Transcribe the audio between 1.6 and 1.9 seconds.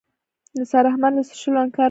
انکار وکړ.